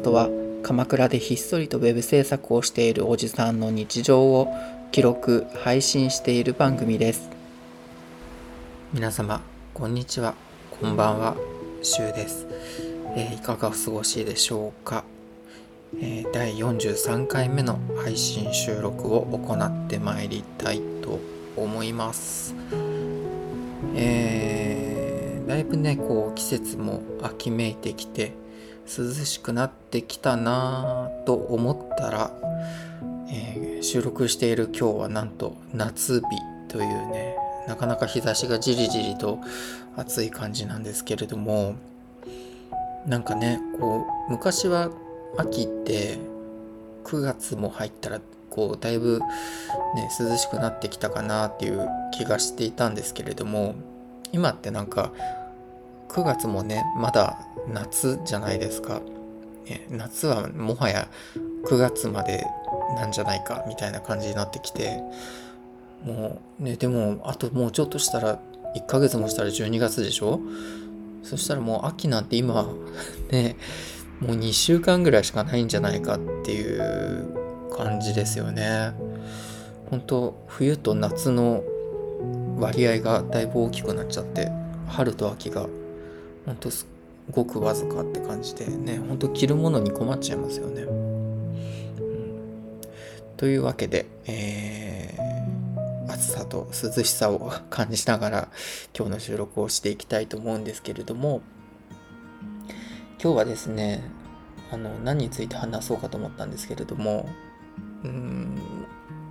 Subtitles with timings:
[0.00, 0.30] ストは
[0.62, 4.48] 鎌倉でひっそりとウェブ制作をしているおじさんの日常を
[4.92, 7.28] 記録配信している番組です。
[8.94, 9.42] 皆様
[9.74, 10.34] こんにちは。
[10.80, 11.36] こんばんは。
[11.82, 12.46] しゅうです、
[13.14, 15.04] えー、いかがお過ごしでしょうか、
[16.00, 21.18] えー、第43回目の配信収録を行ってまいりたいと
[21.58, 22.54] 思います。
[23.94, 28.32] えー、だいぶねこう季節も秋めいてきて
[28.86, 32.32] 涼しくなってきたなぁと思ったら、
[33.30, 36.26] えー、収録している今日はなんと夏日
[36.68, 37.36] というね
[37.68, 39.38] なかなか日差しがじりじりと
[39.96, 41.76] 暑い感じなんですけれども
[43.06, 44.90] なんかねこう昔は
[45.36, 46.18] 秋って
[47.04, 48.20] 9月も入ったら
[48.50, 49.20] こうだいぶ
[49.94, 53.74] ね涼しくなってきたかなっていう気がしていたんですけれども
[54.32, 55.12] 今ってなんか
[56.10, 57.38] 9月もねまだ
[57.72, 59.00] 夏じゃないですか、
[59.66, 61.08] ね、夏はもはや
[61.66, 62.44] 9月まで
[62.96, 65.00] なんじゃないかみたいな感じになってきて
[66.04, 68.40] もうねでもあともうちょっとしたら
[68.76, 70.40] 1ヶ月もしたら12月でしょ？
[71.22, 72.66] そしたらもう秋なんて今
[73.30, 73.56] ね
[74.20, 78.92] もう2週間ぐらいしかないんじゃないかっていう感じですよね。
[79.90, 81.62] 本当冬と夏の
[82.58, 84.50] 割合がだいぶ大きくなっちゃって
[84.88, 85.66] 春と秋が
[86.50, 86.84] 本当す
[87.30, 90.82] ごくわずかって感じでねほんと着るものに困っちゃいますよね。
[90.82, 92.42] うん、
[93.36, 98.48] というわけで、えー、暑さと涼しさを感じながら
[98.98, 101.40] 今日の収録をしていきたいと思うんですけれども
[103.22, 104.02] 今日はですね
[104.72, 107.28] あの何について話そうかと思ったんですけれども
[108.02, 108.58] うん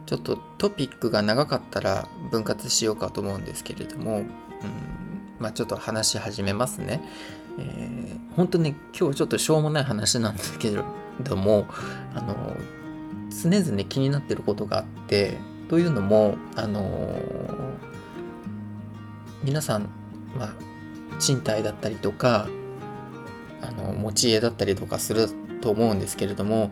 [0.06, 5.09] ちょっとトピックが長かったら分割しようかと思うんですけれども、うん
[5.40, 7.02] まあ、ちょっと話し始めますね。
[7.58, 10.84] えー、本当ね、今日ちょっとしょうもない話なんですけれ
[11.24, 11.68] ども、
[12.14, 12.56] あの、
[13.30, 15.38] 常々気になってることがあって、
[15.70, 17.20] というのも、あの
[19.44, 19.90] 皆さん、
[20.38, 20.54] まあ、
[21.20, 22.48] 賃貸だったりとか、
[23.62, 25.30] あの、持ち家だったりとかする
[25.62, 26.72] と思うんですけれども、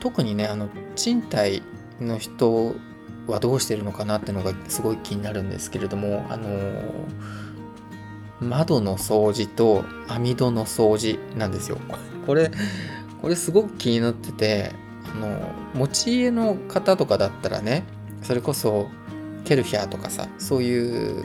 [0.00, 1.62] 特にね、あの、賃貸
[2.00, 2.74] の人
[3.26, 6.48] はどうしてるのかなっていうのがすごい気になるんですけれども、あの
[8.42, 11.78] 窓の掃除と網戸の掃除なんですよ。
[12.26, 12.50] これ、
[13.20, 14.72] これすごく気になってて、
[15.14, 17.84] あの、持ち家の方とかだったらね、
[18.22, 18.88] それこそ
[19.44, 21.24] ケルヒャーとかさ、そういう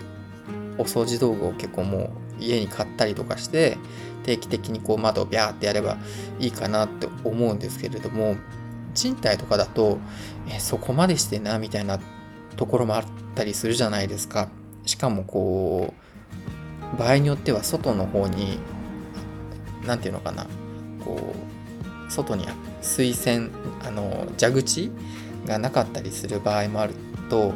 [0.77, 3.77] お掃除道具を結構もう家に買ったりとかして、
[4.23, 5.97] 定期的にこう窓をビャーってやれば
[6.39, 8.35] いいかなって思うんですけれども、
[8.93, 9.99] 賃貸とかだと、
[10.49, 11.99] えそこまでしてな、みたいな
[12.55, 13.03] ところもあっ
[13.35, 14.49] たりするじゃないですか。
[14.85, 16.06] しかもこう、
[16.97, 18.59] 場合によっては外の方に
[19.85, 20.47] 何て言うのかな
[21.03, 21.33] こ
[22.07, 22.47] う外に
[22.81, 23.51] 水栓
[23.83, 24.91] あの蛇口
[25.45, 26.93] がなかったりする場合もある
[27.29, 27.53] とこ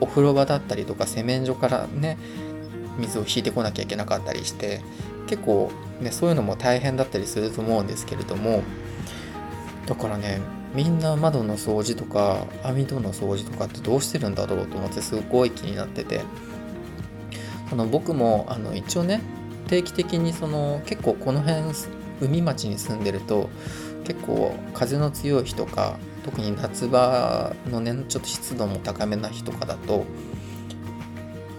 [0.00, 2.18] うお風呂場だったりとか洗面所からね
[2.98, 4.80] 水を引いてこなきゃいけなかったりして
[5.26, 8.62] 結構ねそういうのも大変だったりすると思うんですけれども
[9.86, 10.40] だからね
[10.74, 16.20] みんな窓の掃除とか網戸の掃除とかってどうしてるんだろうと思ってすごい気になってて。
[17.70, 19.20] あの僕もあの一応ね
[19.68, 21.62] 定期的にその結構この辺
[22.20, 23.50] 海町に住んでると
[24.04, 30.04] 結構風の強い日とか特に夏場のねちょっと湿度も高めな日とかだと、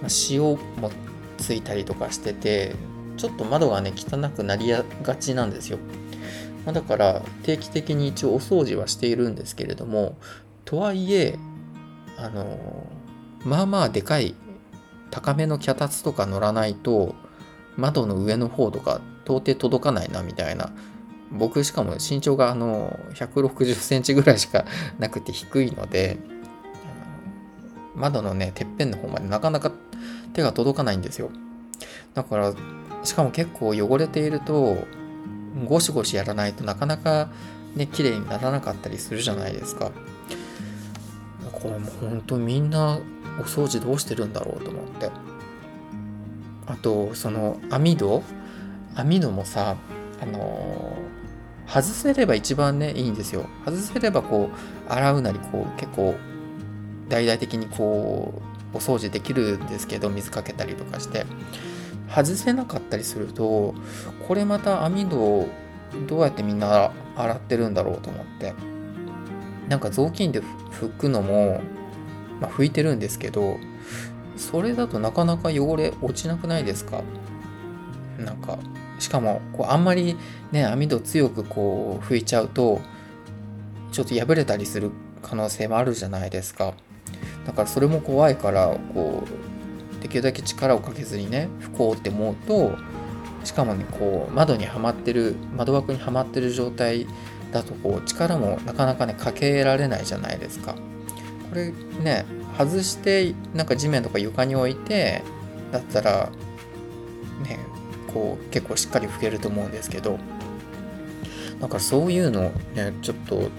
[0.01, 0.91] まあ、塩も
[1.37, 2.75] ついたりとかしてて
[3.17, 4.69] ちょっと窓がね汚くなり
[5.03, 5.77] がちなんですよ、
[6.65, 10.17] まあ、だから定期的に一応お掃除はしているんですけれども
[10.65, 11.37] とはいえ
[12.17, 12.87] あの
[13.43, 14.35] まあまあでかい
[15.11, 17.15] 高めの脚立とか乗らないと
[17.75, 20.71] 窓の上の方とか到底届かないなみたいな。
[21.31, 24.65] 僕しかも身長があの160センチぐらいしか
[24.97, 26.17] なくて低いので
[27.95, 29.71] 窓のねてっぺんの方までなかなか
[30.33, 31.29] 手が届かないんですよ。
[32.13, 32.53] だから
[33.03, 34.77] しかも結構汚れていると
[35.67, 37.29] ゴシゴシやらないとなかなか
[37.75, 39.91] ね綺麗にならなかったりするじゃないですか。
[41.51, 42.99] これもう本当みんな
[43.39, 45.09] お掃除どうしてるんだろうと思って。
[46.65, 48.23] あとその網戸？
[48.95, 49.77] 網戸もさ
[50.21, 53.47] あのー、外せれば一番ねいいんですよ。
[53.65, 54.49] 外せればこ
[54.87, 56.15] う洗うなりこう結構
[57.09, 58.41] 大々的にこ
[58.73, 61.25] うお掃除できるんですけど水かけたりとかして。
[62.09, 63.75] 外せなかったりすると
[64.29, 65.49] これまた網戸を
[66.07, 68.53] どうやってみんな洗ってるんだろうと思って。
[69.67, 70.41] なんか雑巾で
[70.71, 71.59] 拭くのも
[72.39, 73.57] まあ、拭いてるんですけど
[74.35, 77.01] それだとなかなか汚れ落ちなくないですか？
[78.19, 78.57] なんか
[78.99, 80.17] しかもこうあんまり
[80.51, 82.79] ね網戸強くこう拭いちゃうと
[83.91, 84.91] ちょっと破れたりする
[85.21, 86.73] 可能性もあるじゃないですか。
[87.45, 92.75] だからそれも怖いからこうできるだけ力をかけずにね拭こうって思うと
[93.43, 97.07] しかもねこう窓にはまってる窓枠にはまってる状態
[97.51, 100.75] だとこう力もなかなかねかけられないじゃないですか。
[101.49, 101.71] これ
[102.03, 102.25] ね
[102.57, 105.23] 外してなんか地面とか床に置いて
[105.71, 106.29] だったら
[107.43, 107.59] ね
[108.13, 110.17] こう結構しっかり拭けると思うんですけど
[111.59, 113.49] だかそういうのねちょっと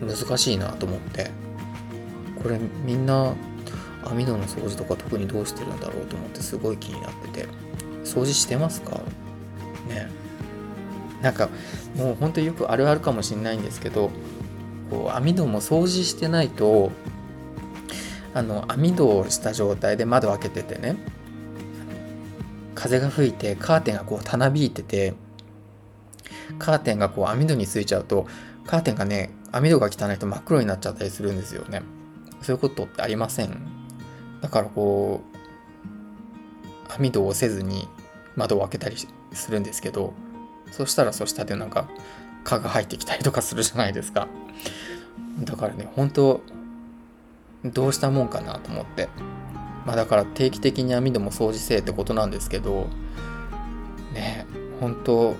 [0.00, 1.30] 難しいなと思って
[2.42, 3.34] これみんな
[4.04, 7.48] 網戸の掃除とか特にどうしてるんだろうと思ってすごい気になってて
[8.04, 9.00] 掃除してますか？
[9.88, 10.08] ね。
[11.20, 11.48] なんか
[11.96, 14.10] もうほんとよくあるあるかもしれないんですけど
[14.90, 16.90] こう網戸も掃除してないと
[18.34, 20.96] あの網戸をした状態で窓開けててね
[22.74, 25.14] 風が吹いてカーテンがこうたなびいてて
[26.58, 28.26] カーテンがこう網戸についちゃうと
[28.66, 31.82] カーテンがね網戸が汚いと真っ黒になっちゃったりするんですよね。
[32.42, 33.58] そういうことってありません。
[34.40, 35.22] だからこ
[36.88, 37.88] う網戸をせずに
[38.36, 38.96] 窓を開けたり
[39.32, 40.12] するんですけど
[40.70, 41.88] そしたらそしたでなんか
[42.44, 44.28] 蚊が入ってきたりとかするじゃないですか。
[45.40, 46.40] だからね本当
[47.64, 49.08] どうしたもんかなと思って。
[49.86, 52.88] まあだから定期的に網戸も掃除せえってことなんですけど
[54.12, 54.46] ね
[54.80, 55.34] 本当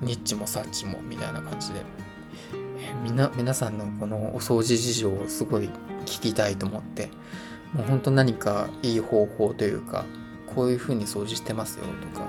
[0.00, 1.80] ニッチもサッチもみたいな感じで、
[2.78, 5.68] えみな皆さんのこのお掃除事情をすごい
[6.06, 7.10] 聞きたいと思って。
[7.76, 10.04] もう本当何かいい方法というか
[10.54, 12.26] こういう風に掃除してますよとか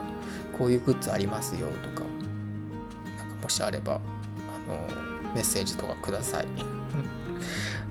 [0.58, 2.06] こういうグッズありますよとか
[3.18, 4.00] なんかもしあればあ
[4.70, 5.07] の
[5.38, 6.48] メッセージとかください。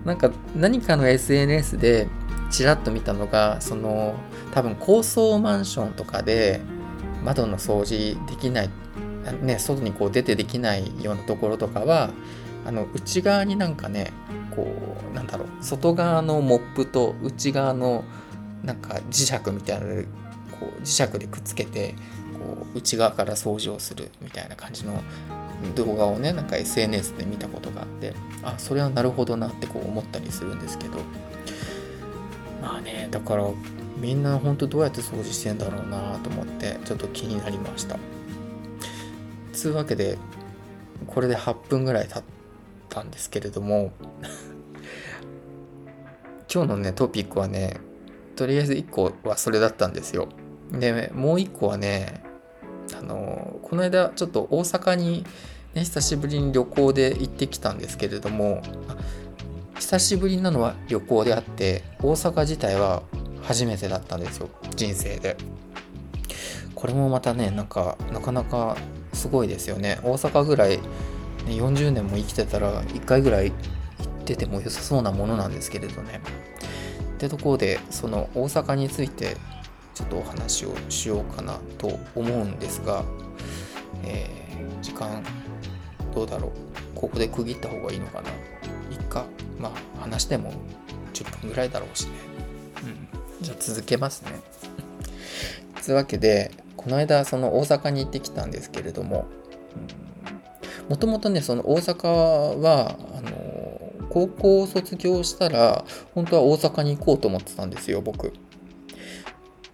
[0.04, 2.08] なんか何かの SNS で
[2.50, 4.14] ちらっと見たのがその
[4.52, 6.60] 多分高層マンションとかで
[7.24, 8.70] 窓の掃除できない
[9.42, 12.10] ね外にこう出てできないようなところとかは
[12.64, 14.12] あの内側になんかね
[14.54, 14.66] こ
[15.12, 18.04] うなんだろう外側のモップと内側の
[18.62, 19.86] なんか磁石みたいな
[20.60, 21.94] こう磁石でくっつけて
[22.38, 25.02] こう内側から掃除をするみたいな感じの
[25.74, 30.98] 動画をねなんか SNS で見たことがあってあそれはなるほどなってこう思ったりするんですけど。
[32.66, 33.44] まあねだから
[33.98, 37.96] みんな本当どうやって掃除してんだろうなと思ってちょっと気になりました。
[39.52, 40.18] つうわけで
[41.06, 42.22] これで8分ぐらい経っ
[42.88, 43.92] たんですけれども
[46.52, 47.80] 今日のねトピックはね
[48.34, 50.28] とりあえず1個はそれだったんですよ。
[50.72, 52.25] でもう1個はね
[52.94, 55.24] あのこの間ちょっと大阪に、
[55.74, 58.62] ね、久しぶりに旅行で行ってきたんですけれども
[59.78, 63.02] 久しぶりなのは旅行であって大阪自体は
[63.42, 65.36] 初めてだったんですよ人生で。
[66.74, 68.76] これもまたねなんかなかなか
[69.12, 69.98] すごいですよね。
[70.02, 70.82] 大阪ぐらい、ね、
[71.46, 76.20] 40年も生きてたら1回ぐらい行ってても良さそうなものなんですけれどね。
[77.14, 79.36] ってところでその大阪について
[79.96, 83.02] ちょっとお話をしようかなと思うんですが、
[84.04, 85.24] えー、時間
[86.14, 86.50] どうだろう？
[86.94, 88.28] ここで区切った方がいいのかな？
[88.28, 88.32] い
[88.94, 89.24] っか？
[89.58, 90.52] まあ話しても
[91.14, 92.10] 10分ぐらいだろうしね。
[92.84, 93.42] うん。
[93.42, 94.32] じゃあ続けますね。
[95.80, 99.24] つうわけでこの間その大阪に行ってきたんですけれども
[100.90, 108.34] もともとねその大阪はあの高校を卒業したら本当は大阪に行こうと思ってたんですよ僕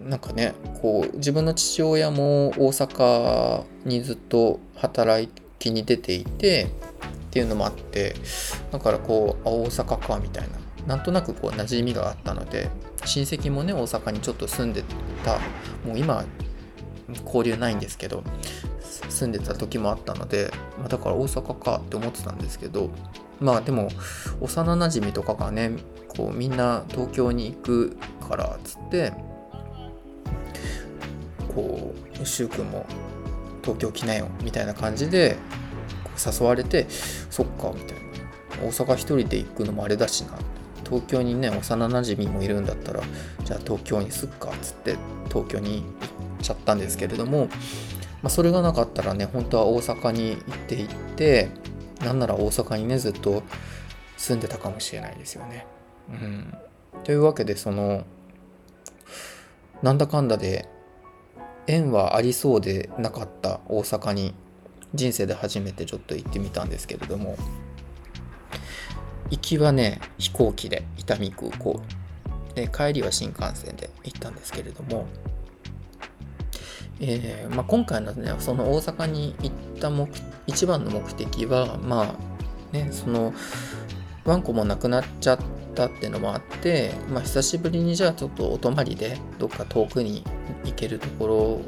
[0.04, 5.28] なんかねこう自分の父親も大阪にずっと働
[5.58, 6.66] きに出ていて
[7.26, 8.14] っていうのもあって
[8.70, 10.62] だからこう大阪かみたいな。
[10.86, 12.68] なんとなくこう馴染みがあったので
[13.04, 14.82] 親戚もね大阪にちょっと住んで
[15.24, 15.38] た。
[15.86, 16.24] もう今
[17.24, 18.22] 交流ないんですけど
[19.08, 22.90] 住んでた時もあったので、まあ、だから大阪かって思ってたんですけど
[23.40, 23.88] まあでも
[24.40, 25.72] 幼なじみとかがね
[26.16, 27.96] こうみんな東京に行く
[28.28, 29.12] からっつって
[31.54, 32.86] こう柊君も
[33.62, 35.36] 東京来なよみたいな感じで
[36.16, 38.02] 誘われてそっかみたいな。
[38.62, 40.38] 大阪一人で行くのもあれだしな。
[40.84, 43.00] 東京にね幼なじみもいるんだったら
[43.44, 44.96] じゃあ東京にすっかっつって
[45.28, 45.84] 東京に行っ
[46.42, 47.54] ちゃったんですけれども、ま
[48.24, 51.48] あ、それがなかったらね本当は大阪に行っていって
[52.00, 53.42] なんなら大阪にねずっと
[54.18, 55.66] 住んでたかもしれないですよね。
[56.10, 56.54] うん、
[57.04, 58.04] というわけでその
[59.82, 60.68] なんだかんだで
[61.66, 64.34] 縁はありそうでなかった大阪に
[64.94, 67.36] 人生で初めてちょっと行ってみたんですけれども
[69.30, 71.80] 行きはね飛行機で伊丹空港。
[72.54, 75.06] で帰りは新幹線で行ったんですけれども
[77.00, 80.08] えー、まあ、今回のねその大阪に行った目
[80.46, 82.14] 一番の目的はま
[82.72, 83.34] あねその
[84.24, 85.38] ワンコも亡くなっちゃっ
[85.74, 90.22] たっていうのもあって、まあ、久しぶりにじゃあちょっとお泊まりでどっか遠くに
[90.64, 91.60] 行けるところ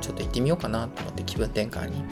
[0.00, 2.02] ちょっと行ってみようかなと思って気分転換に。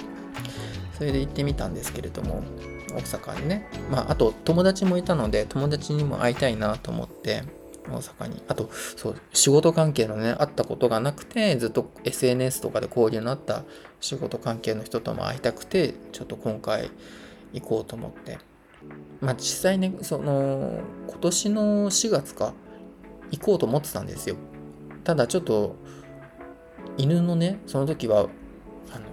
[0.96, 2.42] それで行ってみたんですけれども
[2.90, 3.68] 大阪にね。
[3.90, 7.42] まああと友達もいたので友達にも会いたいなと思って
[7.86, 8.42] 大阪に。
[8.48, 13.64] あとそう仕事関係のね会ったことがなくてずっと SNS とかで交流のあった
[14.00, 16.90] 仕事関係の人とも会いたくてちょっと今回
[17.52, 18.38] 行こうと思って。
[19.20, 22.54] まあ実際ねその今年の4月か
[23.30, 24.36] 行こうと思ってたんですよ。
[25.06, 25.76] ただちょっと
[26.98, 28.26] 犬のねその時は
[28.90, 29.06] あの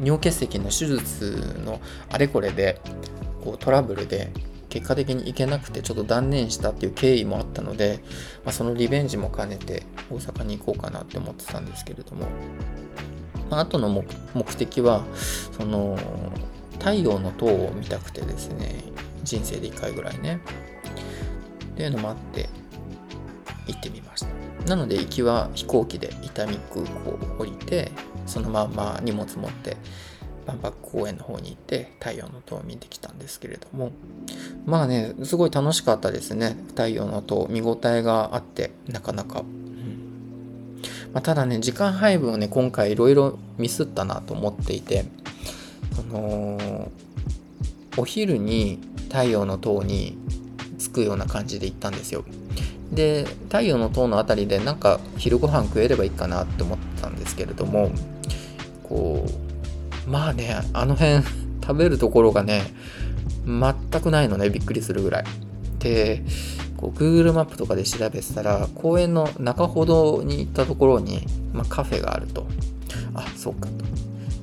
[0.00, 2.80] 尿結石の手術のあれこれで
[3.44, 4.32] こうトラブルで
[4.70, 8.00] 結果的に行けなくてちょっと断念したっていう経緯もあったので、
[8.42, 12.26] まあ、そのリベンジも兼ねて大阪に行こうかなって思ってたんですけれども、
[13.50, 15.04] まあ、後の目的は
[15.58, 15.98] その
[16.78, 18.82] 太陽の塔を見たくてですね
[19.22, 20.40] 人生で1回ぐらいね。
[21.74, 22.48] っていうのもあって
[23.66, 24.41] 行ってみました。
[24.66, 27.90] なので行きは飛行機で伊丹空港を降りて
[28.26, 29.76] そのまま荷物持って
[30.46, 33.92] 万博公園の方に行って太陽の塔を見てきたんですけれども。
[34.64, 36.56] まあねすごい楽しかったですね。
[36.68, 40.82] 太陽の塔見応えがあってなかなか、うん。
[41.12, 45.04] まあ、ただね時間配分をね今回いろいろミスったなと思っていて
[45.94, 46.90] その
[47.96, 50.16] お昼に太陽の塔に
[50.78, 52.24] 着くような感じで行ったんですよ。
[52.92, 57.90] で太陽の塔の辺りでなんか昼ご飯食えればいいかなって思ったんですけれども
[58.82, 59.26] こ
[60.06, 61.24] うまあねあの辺
[61.62, 62.62] 食べるところがね
[63.46, 65.24] 全くないのねびっくりするぐらい。
[65.78, 66.22] で
[66.76, 72.46] こう Google マップとかで調べてたら公園の中ほどに行ったところに、まあ、カフェがあると。
[73.14, 73.68] あそうか。
[73.68, 73.72] と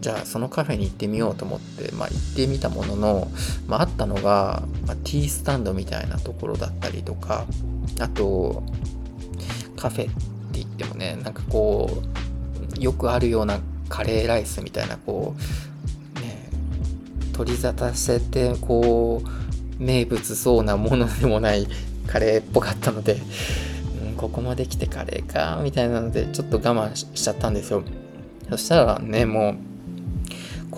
[0.01, 3.27] じゃあそのカフェに行ってみようと思って、まあ、行ってみたものの、
[3.68, 7.46] まあ、あったのが、まあ、ティースタンドみたいなところだったりとか
[8.00, 8.63] あと
[9.75, 12.01] カフェって言ってもねなんかこ
[12.77, 15.36] うよくあるようなカレーライスみたいなこ
[16.18, 16.50] うね
[17.34, 21.68] 取り沙汰せてこう名物そうなものでもない
[22.08, 23.22] カレーっぽかったので、
[24.08, 27.84] うん、ここまで来てカレーかみたいなのでちょっと我慢しちゃったんですよ。
[28.50, 29.69] そしたらねもう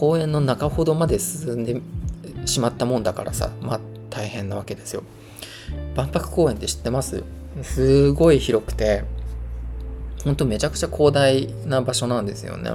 [0.02, 1.80] 公園の中ほどまで進んで
[2.48, 3.80] しまったもんだからさまあ
[4.10, 5.04] 大変なわけですよ。
[5.96, 7.24] 万博公園って知ってます？
[7.62, 9.04] すごい広くて
[10.24, 12.72] ほんとめちゃくちゃ広大な場所なんですよね。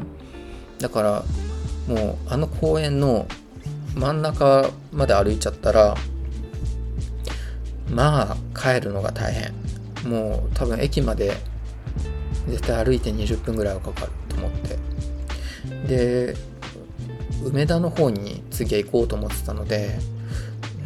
[0.78, 1.25] だから
[1.88, 3.26] もうあの公園の
[3.97, 5.97] 真ん中まで歩いちゃったら
[7.90, 9.52] まあ帰るのが大変。
[10.09, 11.33] もう多分駅まで
[12.47, 14.78] 絶対歩いて20分ぐらいはかかると思って。
[15.88, 16.37] で
[17.44, 19.98] 梅田の方に次は行こうと思ってたので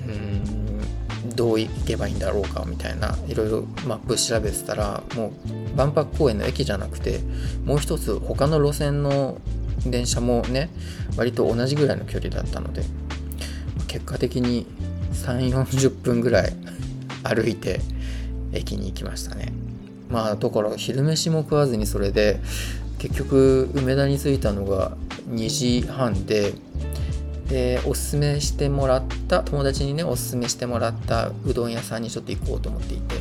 [0.09, 7.21] うんどう行けばいいんだろうかみたいないろいろマップ調べてたらもう万博公園の駅じゃなくて
[7.64, 9.38] もう一つ他の路線の
[9.87, 10.71] 電車もね
[11.16, 12.83] 割と同じぐらいの距離だったので
[13.87, 14.66] 結果的に
[15.12, 16.52] 3 4 0分ぐらい
[17.23, 17.80] 歩いて
[18.52, 19.52] 駅に行きましたね。
[20.11, 22.40] まあだから昼飯も食わずにそれで
[23.00, 24.97] 結局梅田に着いたのが
[25.30, 26.52] 2時半で
[27.49, 33.16] でおすすめしてもらった友達にねおすすめしてもらったうどん屋さんにちょっと行こうと思っていて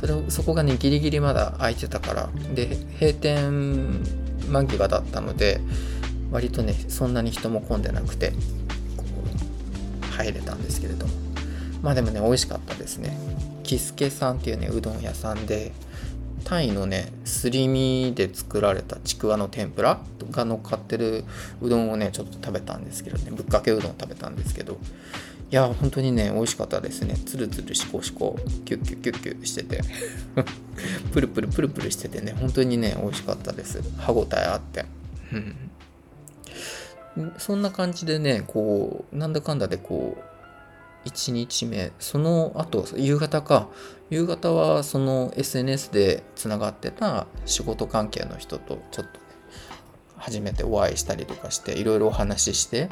[0.00, 4.00] それそこがねギリギリまだ空いてたからで閉店
[4.48, 5.60] 間際だったので
[6.30, 8.32] 割とねそんなに人も混んでなくて
[10.12, 11.12] 入れたんですけれども。
[11.82, 13.16] まあでもね美味しかったですね。
[13.62, 15.72] キスケさんっていうねうどん屋さんで
[16.46, 19.98] タイのねすり身で作られたちくわの天ぷら
[20.30, 21.24] が乗っかってる
[21.60, 24.74] うどんをねちょっと食べたんですけどねぶっかけうどん食べたんですけど
[25.50, 27.14] いや本当にね美味しかったですね。
[27.14, 29.80] つるつるしこしこキュッキュッキュッキュッしてて
[31.12, 33.82] プルプルプルプルしててね本当にね美味しかったです。
[33.98, 34.84] 歯ごたえあって。
[35.32, 35.36] う
[37.22, 37.32] ん。
[37.38, 40.35] そんな感じでねこうなんだかんだでこう
[41.06, 43.68] 1日目その後夕方か。
[44.08, 49.18] 夕方はその SNS でつながってた仕事関係の人とちょっと、
[50.16, 52.88] 初めてお会いしたりとかしていろいろお話しして。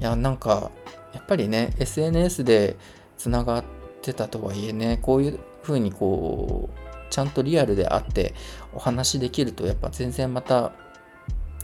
[0.00, 0.70] いやなんか
[1.12, 2.76] やっぱりね SNS で
[3.16, 3.64] つながっ
[4.02, 8.34] てたとはいえねこういう風にこうちゃんとリアルで会って
[8.74, 10.72] お話できるとやっぱ全然また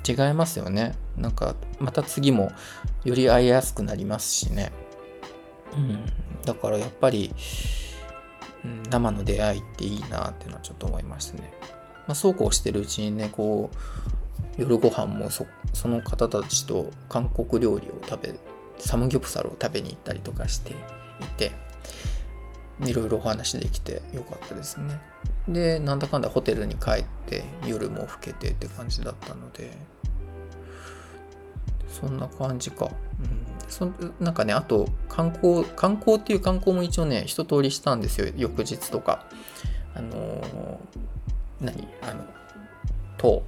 [0.09, 0.95] 違いますよね。
[1.17, 2.53] なんかまた次も
[3.05, 4.71] より会いやすくなりますしね。
[5.79, 7.35] うん、だからやっぱり、
[8.65, 11.53] うん、生の出会いっていいなっていうのはちょっと思いましたね。
[12.07, 13.77] まあ、そうこうしてるうちにねこう
[14.57, 18.35] 夜ご飯もそその方たちと韓国料理を食べ
[18.79, 20.75] サムギョプサルを食べに行ったりとかしてい
[21.37, 21.53] て
[22.81, 25.01] いろいろお話できてよかったですね
[25.49, 29.71] でなんだかんだホテルに帰って夜も更けてって感じだったので
[31.89, 32.87] そんな感じか。
[32.87, 33.47] うん。
[33.69, 33.91] そ
[34.21, 38.29] なんかね、あと、観光、観光っていう観光も一応ね、一通りしたんですよ。
[38.37, 39.27] 翌日とか。
[39.95, 40.79] あのー、
[41.61, 41.89] 何？
[42.03, 42.25] あの、
[43.17, 43.43] 塔。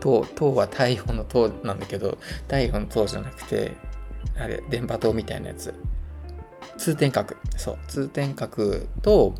[0.00, 3.76] 塔、塔は太陽の塔なんだけど、太陽の塔じゃなくて、
[4.38, 5.74] あれ、電波塔みたいなやつ。
[6.76, 7.36] 通天閣。
[7.56, 7.78] そう。
[7.88, 9.34] 通天閣と、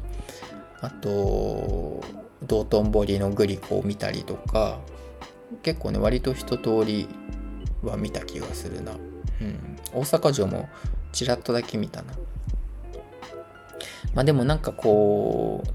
[0.80, 2.02] あと、
[2.46, 4.80] 道頓堀のグリコを見たりとか、
[5.62, 7.08] 結構ね、割と一通り
[7.82, 8.92] は見た気がするな。
[8.92, 9.78] うん。
[9.92, 10.68] 大阪城も
[11.12, 12.12] ちらっとだけ見たな。
[14.14, 15.68] まあでもなんかこう、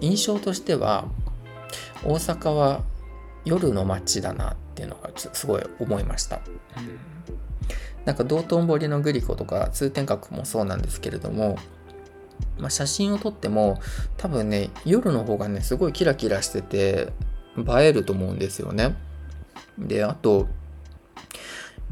[0.00, 1.06] 印象としては、
[2.04, 2.82] 大阪は
[3.44, 6.40] 夜の街だなっていうのがすごい思いました。
[6.76, 6.98] うん、
[8.04, 11.58] なんか道頓堀のグリコとか通天閣もそうなんですけれども、
[12.58, 13.80] まあ、写真を撮っても
[14.16, 17.12] 多分ね夜の方がねすごいキラキラしてて
[17.56, 18.96] 映えると思うんですよね。
[19.78, 20.48] で、あと、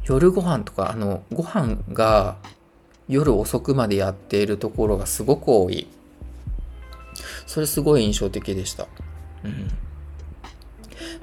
[0.04, 2.36] 夜ご飯とか、あの、ご飯が
[3.08, 5.86] 夜遅くまでやっているところがすごく多い。
[7.46, 8.86] それすごい印象的でした。
[9.44, 9.68] うん。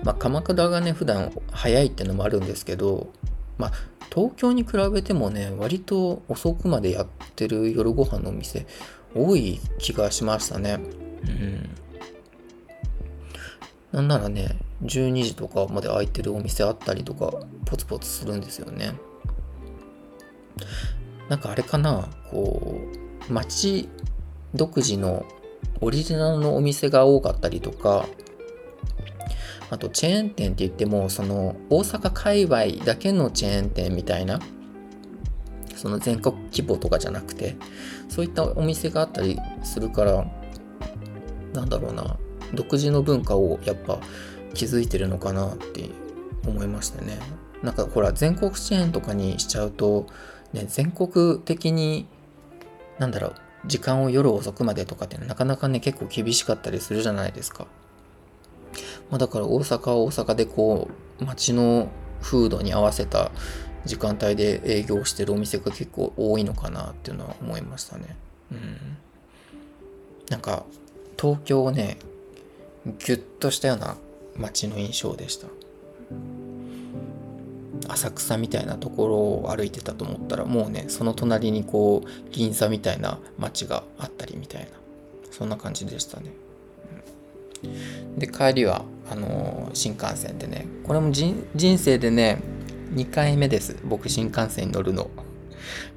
[0.04, 3.10] まあ、鎌倉がね、普段早いってのもあるんですけど、
[3.58, 3.72] まあ、
[4.14, 8.66] 東京に比べてもね、割と遅くまでやってる夜ご飯のお店
[9.14, 10.80] 多い気がしましたね。
[11.24, 11.70] うん。
[13.92, 17.34] なんならね、12時とかまで開いてるお店あったりとか、
[17.66, 18.94] ポツポツするんですよね。
[21.30, 22.80] なんかあれかな、こ
[23.30, 23.90] う、街
[24.54, 25.26] 独自の
[25.82, 28.08] オリジナルのお店が多かったりとか、
[29.70, 34.40] あとチェーン店って言っても、その大阪界隈だけのチェーン店みたいな、
[35.76, 37.56] その全国規模とかじゃなくて、
[38.08, 40.26] そういったお店があったりするから、
[41.54, 42.18] なんだろうな、
[42.54, 44.00] 独自の文化をやっぱ
[44.58, 45.90] 気づいてるのかなって
[46.46, 47.20] 思いましたね。
[47.62, 50.08] なんかほら全国チェーンとかにしちゃうと、
[50.52, 52.08] ね、全国的に
[53.00, 57.68] なんだろう時間を夜遅くまでとかってなかなかね結構厳しかったりするじゃないですか。
[59.10, 60.90] まあ、だから大阪は大阪でこ
[61.22, 61.90] う街の
[62.22, 63.32] 風土に合わせた
[63.86, 68.16] 時間帯で営業してるお店が結構多いのかなっていうのは思いましたね。
[68.52, 68.98] うん。
[70.30, 70.66] なんか
[71.20, 71.98] 東京をね
[72.86, 73.98] ギュッとしたような
[74.38, 75.48] 街の印象でした。
[77.90, 84.68] 浅草みたいなところを歩いてたと思ったらもうねその隣にこう銀座みたいな街があったりみたいな
[85.32, 86.34] そんな感じでしたね、
[88.18, 91.46] で帰りはあのー、新幹線でねこれも人
[91.78, 92.42] 生でね
[92.94, 93.78] 2回目です。
[93.84, 95.10] 僕新幹線に乗るの。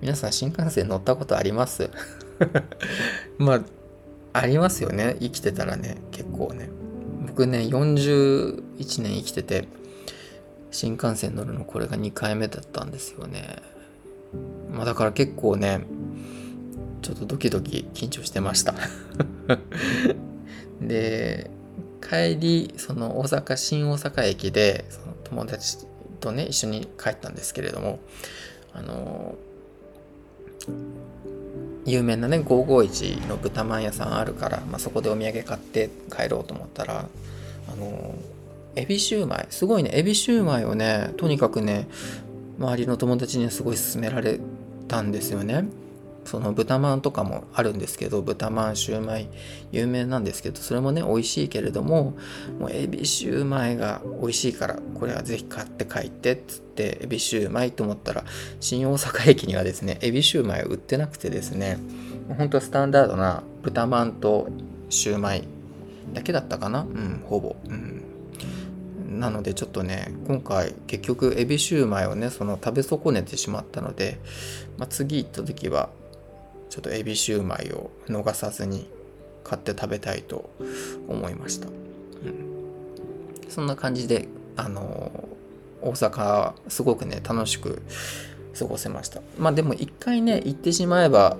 [0.02, 1.90] 皆さん新幹線乗ったことあります？
[3.38, 3.62] まあ
[4.32, 5.16] ありますよね。
[5.20, 6.68] 生きてたらね結構ね。
[7.30, 9.68] 僕ね41年生きてて
[10.72, 13.56] 新幹線乗るのこれが2回目だったんですよね。
[14.72, 15.80] まあだから結構ね
[17.02, 18.74] ちょっとドキドキ緊張してました。
[20.82, 21.50] で
[22.00, 25.86] 帰りその大阪新大阪駅でその友達
[26.18, 28.00] とね一緒に帰ったんですけれども
[28.72, 29.36] あの
[31.90, 37.06] 有名なね551の豚まん屋さんあるから、まあ、そこでお土産買って帰ろうと思ったら
[37.72, 38.14] あの
[38.76, 41.88] エビシューマイすごいねエビシューマイをねとにかくね
[42.58, 44.38] 周りの友達にはすごい勧められ
[44.86, 45.64] たんですよね。
[46.30, 49.28] その豚まんとかもあるんですけど豚まんシューマイ
[49.72, 52.16] 有名なんですけどそれもね美味しいけれども
[52.60, 58.24] もうエビシューマイが美味しいからこれはぜひ買って帰ってっつってエビシューマイと思ったら
[58.60, 61.78] 新大阪駅にはですねエビシューマイ売ってなくてですね
[62.38, 64.48] ほんとスタンダードな豚まんと
[64.88, 65.42] シューマイ
[66.14, 66.82] だけだったかな。
[66.82, 67.56] うんほぼ。
[67.68, 68.04] うん。
[69.18, 74.20] なのでちょっとね今回結局エビシューマイをねその食べ損ねてしまったので、
[74.78, 75.90] まあ、次行った時は
[76.70, 78.88] ちょっとエビシューマイを逃さずに
[79.44, 80.50] 買って食べたいと
[81.08, 81.74] 思いました、うん、
[83.48, 85.28] そんな感じであの
[85.82, 87.82] 大阪すごくね楽しく
[88.58, 89.22] 過ごせました。
[89.38, 91.36] まあでも一回ね行ってしまえば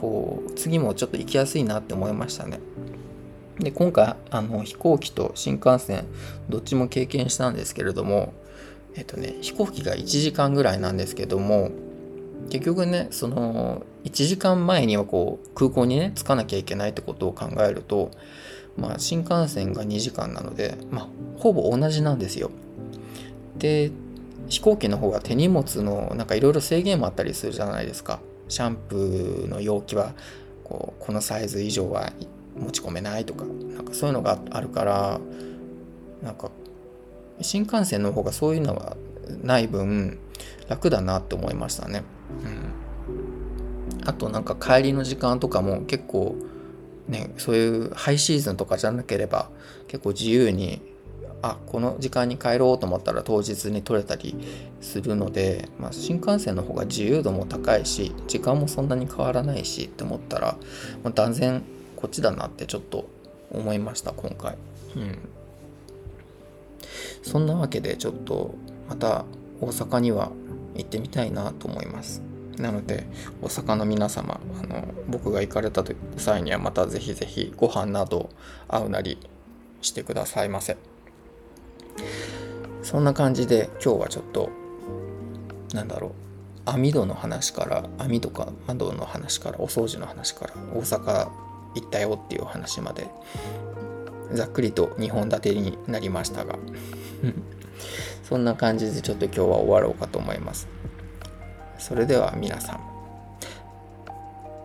[0.00, 2.60] こう次もちょっと行きやすいなって思いましたね。
[3.58, 6.06] で今回あの飛行機と新幹線
[6.48, 8.32] どっちも経験したんですけれども
[8.94, 11.70] えっとね飛行機が1時間ぐらいなんですけども
[12.50, 18.10] 結局ねその1時間前にはこう空港にね着かなきゃいけないってことを考えると
[18.76, 22.50] まあ新幹線が2時間なのでまあほぼ同じなんですよ。
[23.56, 23.92] で
[24.48, 28.20] 飛行機の方が手荷物のなんかいろいろ制限もあったりするじゃないですか。
[28.48, 30.14] シャンプーの容器は
[30.64, 32.12] こうこのサイズ以上は
[32.58, 35.20] 持ち込めないとかなんかそういうのがあるから
[36.22, 36.50] なんか
[37.40, 38.96] 新幹線の方がそういうのが
[39.42, 40.18] ない分
[40.68, 42.02] 楽だなって思いましたね。
[42.44, 42.71] うん、
[44.04, 46.36] あとなんか帰りの時間とかも結構
[47.08, 49.50] ねそういうハイシーズンとかじゃなければ
[49.88, 50.80] 結構自由に
[51.42, 54.36] あこの時間に帰ろうと思ったら当日に取れたり
[54.80, 60.56] するので、まあ、新幹線の方が自由度も高いし時間もそんなに変わらないしって思ったら、
[61.02, 61.62] まあ、断然
[61.96, 63.08] こっちだなってちょっと
[63.50, 64.56] 思いました今回。
[64.96, 65.18] うん
[67.22, 68.54] そんなわけでちょっと
[68.88, 69.24] また
[69.60, 70.32] 大阪には
[70.74, 72.31] 行ってみたいなと思います。
[72.58, 73.06] なので
[73.40, 75.84] 大阪の皆様あの僕が行かれた
[76.16, 78.30] 際にはまたぜひぜひご飯など
[78.68, 79.18] 会うなり
[79.80, 80.76] してくださいませ。
[82.82, 84.50] そんな感じで今日はちょっと
[85.72, 86.12] なんだろう
[86.64, 91.30] 網戸の話から網とか窓の話からお掃除の話から大阪
[91.74, 93.08] 行ったよっていう話まで
[94.32, 96.58] ざっくりと2本立てになりましたが
[98.22, 100.68] そんな感じでちょっと今日は終わろうかと思います
[101.82, 102.80] それでは皆さん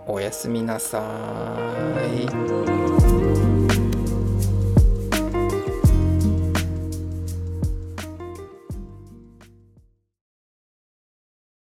[0.06, 1.02] おやすみなさ
[2.14, 3.47] い。